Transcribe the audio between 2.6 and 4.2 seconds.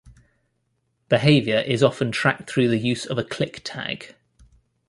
the use of a click tag.